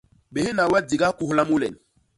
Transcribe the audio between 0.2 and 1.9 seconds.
Béhna we di gakuhla mu len.